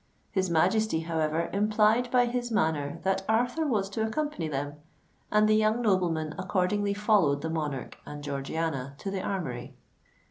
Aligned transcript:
His 0.31 0.49
Majesty, 0.49 1.01
however, 1.01 1.47
implied 1.53 2.09
by 2.09 2.25
his 2.25 2.49
manner 2.49 2.97
that 3.03 3.23
Arthur 3.29 3.67
was 3.67 3.87
to 3.91 4.01
accompany 4.03 4.47
them; 4.47 4.77
and 5.31 5.47
the 5.47 5.53
young 5.53 5.79
nobleman 5.79 6.33
accordingly 6.39 6.95
followed 6.95 7.43
the 7.43 7.51
monarch 7.51 7.99
and 8.03 8.23
Georgiana 8.23 8.95
to 8.97 9.11
the 9.11 9.21
Armoury. 9.21 9.75